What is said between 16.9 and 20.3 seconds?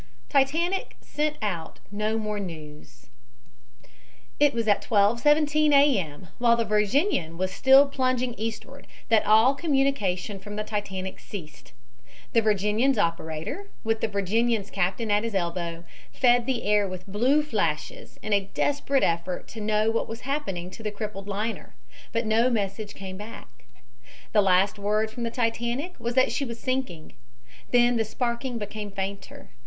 blue flashes in a desperate effort to know what was